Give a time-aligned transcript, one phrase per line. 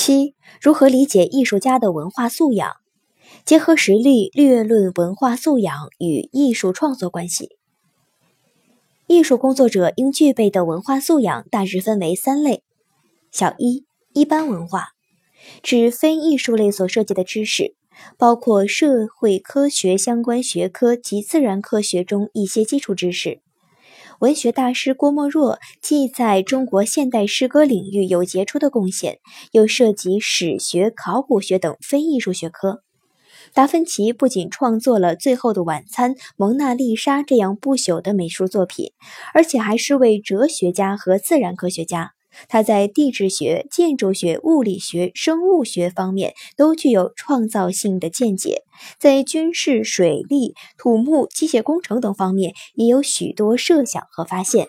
[0.00, 2.76] 七、如何理解艺术家的文化素养？
[3.44, 7.56] 结合实例略论文化素养与艺术创作关系。
[9.08, 12.62] 艺术工作者应具备的文化素养大致分为三类：
[13.32, 14.90] 小一、一般文化，
[15.64, 17.74] 指非艺术类所涉及的知识，
[18.16, 23.40] 包括社会科学相关学科及自然科学中一些基础知识。
[24.20, 29.20] 文学大师郭沫若既在中国现代诗歌领域有杰出的贡献，
[29.52, 32.82] 又涉及史学、考古学等非艺术学科。
[33.54, 38.90] 达芬奇不仅创作了《最后的晚餐》《蒙娜丽莎》这样不朽的美术作品，
[39.32, 42.14] 而且还是位哲学家和自然科学家。
[42.48, 48.62] 他在地质学、建筑学、物理学、生物学方面都具有创造性的见解，
[48.98, 54.68] 在军事、水利、土木、机械工程等方面也有许多设想和发现。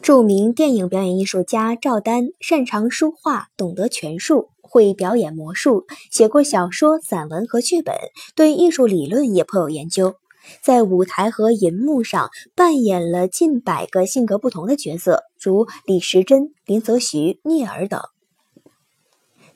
[0.00, 4.50] 著名电影表演艺术家赵丹擅长书画，懂得拳术。
[4.70, 7.94] 会表演魔术，写过小说、散文和剧本，
[8.34, 10.16] 对艺术理论也颇有研究。
[10.62, 18.00] 在舞台和银幕上扮演了近百个性格不同的角色，如李时珍、林则徐、聂耳等。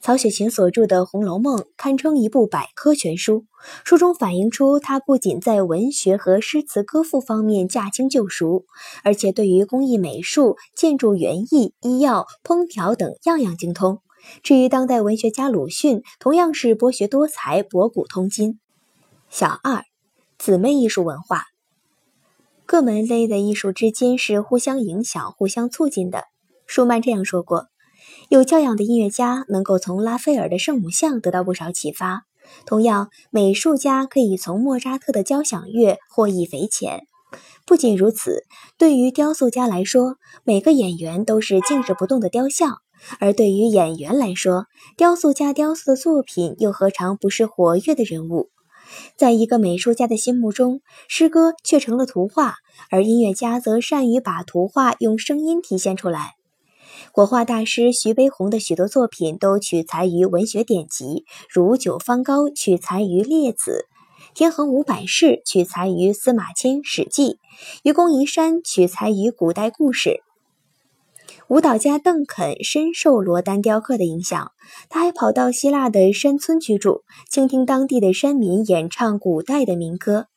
[0.00, 3.44] 曹雪芹所著的《红楼梦》堪称一部百科全书，
[3.84, 8.64] 书中反映出他不仅在文学和诗词歌赋方面驾轻就熟，
[9.04, 14.00] 而且对于工艺美术、建筑园艺、医药、烹调等样样精通。
[14.42, 18.58] 至于当代文学家鲁迅，同样是博学多才、博古通今。
[19.30, 19.84] 小二，
[20.44, 21.44] 姊妹艺术文化，
[22.66, 26.24] 各门类的艺术之间是互相影响、互相促进的。
[26.66, 27.68] 舒曼这样说过
[28.28, 32.22] ：“有教养的音乐家能够从拉斐尔的圣母像得到不少启发，
[32.66, 37.06] 同样，美术家可以从莫扎特的交响乐获益匪浅。
[37.64, 38.42] 不仅如此，
[38.76, 42.78] 对于雕塑家来说，每个演员都是静止不动的雕像。”
[43.20, 48.50] 而对于演员来说，雕塑家雕塑的作品又何尝不是活跃的人物？
[49.16, 52.54] 在一个美术家的心目中，诗歌却成了图画，
[52.90, 56.34] 而音乐家则善于把图画用声音体现出来。
[57.10, 63.86] 国画大师徐悲鸿的许多作品都取材于文学典籍，如《九方糕》取材于《列子》，
[64.38, 67.22] 《天衡五百事》取材于司马迁《史记》，
[67.82, 70.22] 《愚公移山》取材于古代故事。
[71.52, 74.52] 舞蹈家邓肯深受罗丹雕刻的影响，
[74.88, 80.28] 他还跑到希腊的山村居住，倾听当地的山民演唱古代的民歌。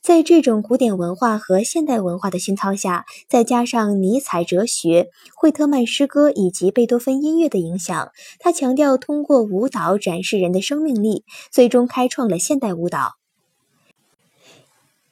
[0.00, 8.08] 在这种古典文化和现代文化的熏陶下，再加上尼采哲学、惠特曼诗歌以及贝多芬音乐的影响，
[8.38, 13.10] 他强调通过舞蹈展示人的生命力，最终开创了现代舞蹈。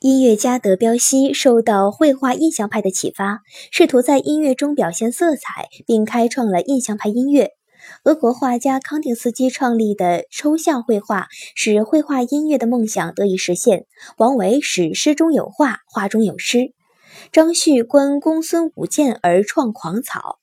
[0.00, 3.40] 音乐家德彪西受到绘画印象派的启发，
[3.72, 7.50] 试图在音乐中表现色彩，并开创了印象派音乐。
[8.04, 11.26] 俄国画家康定斯基创立的抽象绘画，
[11.56, 13.86] 使绘画音乐的梦想得以实现。
[14.18, 16.74] 王维使诗中有画，画中有诗。
[17.32, 20.38] 张旭观公孙武剑而创狂草。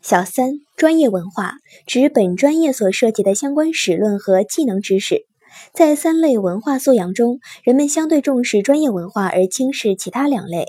[0.00, 5.26] 小三，专业文化指本专业所涉及的相关史论和技能知识。
[5.72, 10.66] 在三类文化素养中，人们相对重视专业文化而轻视其他两类。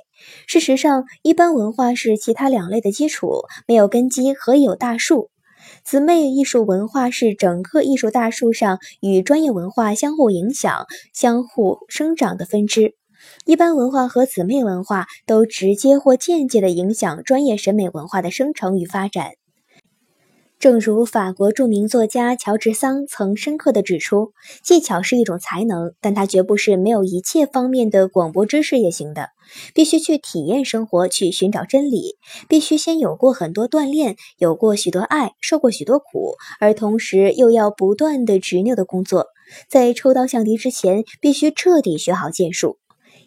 [0.47, 5.29] 事实上，一般文化是其他两类的基础，没有根基何以有大树？
[5.83, 12.95] 姊妹艺术文化是整个艺术大树上与专业文化相互影响、相互生长的分支。
[13.45, 19.31] 一般文化和姊妹文化都直接或间接地影响专业审美文化的生成与发展。
[20.57, 24.31] 正如法国著名作家乔治桑曾深刻地指出，
[24.63, 29.29] 技巧是一种才能，但它绝不是没有一切方面的广博知识也行的。
[29.75, 32.15] 必须去体验生活，去寻找真理，
[32.47, 39.27] 必须先有过很多锻炼，有过许多爱，受过许多苦，而同时又要不断的执拗的工作。
[39.69, 42.79] 在抽刀向敌之前，必须彻底学好剑术。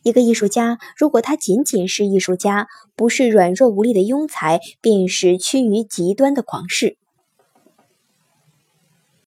[0.02, 6.96] 一个艺术家，如果他仅仅是艺术家，不是软弱无力的庸才，便是趋于极端的狂士。